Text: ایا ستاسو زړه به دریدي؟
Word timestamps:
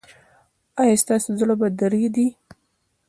ایا 0.81 0.95
ستاسو 1.03 1.29
زړه 1.39 1.55
به 1.59 1.67
دریدي؟ 1.79 2.27